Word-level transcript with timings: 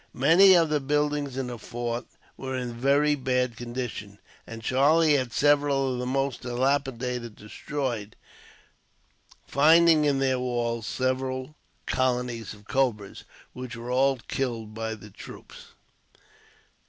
Many 0.17 0.55
of 0.55 0.69
the 0.69 0.79
buildings 0.79 1.37
in 1.37 1.45
the 1.45 1.59
fort 1.59 2.07
were 2.35 2.57
in 2.57 2.71
a 2.71 2.73
very 2.73 3.13
bad 3.13 3.55
condition, 3.55 4.17
and 4.47 4.63
Charlie 4.63 5.13
had 5.13 5.31
several 5.31 5.93
of 5.93 5.99
the 5.99 6.07
most 6.07 6.41
dilapidated 6.41 7.35
destroyed, 7.35 8.15
finding 9.45 10.05
in 10.05 10.17
their 10.17 10.39
walls 10.39 10.87
several 10.87 11.53
colonies 11.85 12.51
of 12.55 12.67
cobras, 12.67 13.25
which 13.53 13.75
were 13.75 13.91
all 13.91 14.17
killed 14.27 14.73
by 14.73 14.95
the 14.95 15.11
troops. 15.11 15.65